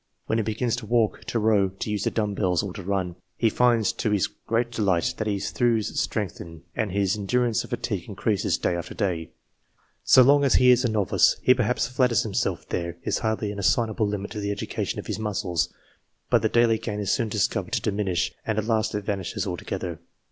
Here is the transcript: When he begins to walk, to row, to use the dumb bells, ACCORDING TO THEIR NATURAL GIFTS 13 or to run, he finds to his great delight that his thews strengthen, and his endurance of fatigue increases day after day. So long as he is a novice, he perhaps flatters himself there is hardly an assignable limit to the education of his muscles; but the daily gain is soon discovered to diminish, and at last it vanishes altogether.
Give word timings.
When 0.25 0.39
he 0.39 0.41
begins 0.41 0.75
to 0.77 0.87
walk, 0.87 1.25
to 1.25 1.37
row, 1.37 1.69
to 1.69 1.91
use 1.91 2.05
the 2.05 2.09
dumb 2.09 2.33
bells, 2.33 2.63
ACCORDING 2.63 2.85
TO 2.85 2.89
THEIR 2.89 2.89
NATURAL 3.03 3.09
GIFTS 3.37 3.51
13 3.59 3.69
or 3.69 3.69
to 3.69 3.69
run, 3.69 3.77
he 3.77 3.77
finds 3.77 3.93
to 3.93 4.09
his 4.09 4.27
great 4.47 4.71
delight 4.71 5.13
that 5.17 5.27
his 5.27 5.51
thews 5.51 5.99
strengthen, 5.99 6.63
and 6.75 6.91
his 6.91 7.15
endurance 7.15 7.63
of 7.63 7.69
fatigue 7.69 8.09
increases 8.09 8.57
day 8.57 8.75
after 8.75 8.95
day. 8.95 9.29
So 10.03 10.23
long 10.23 10.43
as 10.43 10.55
he 10.55 10.71
is 10.71 10.83
a 10.83 10.89
novice, 10.89 11.35
he 11.43 11.53
perhaps 11.53 11.85
flatters 11.85 12.23
himself 12.23 12.67
there 12.69 12.97
is 13.03 13.19
hardly 13.19 13.51
an 13.51 13.59
assignable 13.59 14.07
limit 14.07 14.31
to 14.31 14.39
the 14.39 14.49
education 14.49 14.97
of 14.97 15.05
his 15.05 15.19
muscles; 15.19 15.71
but 16.31 16.41
the 16.41 16.49
daily 16.49 16.79
gain 16.79 16.99
is 16.99 17.11
soon 17.11 17.29
discovered 17.29 17.73
to 17.73 17.81
diminish, 17.81 18.33
and 18.43 18.57
at 18.57 18.65
last 18.65 18.95
it 18.95 19.05
vanishes 19.05 19.45
altogether. 19.45 19.99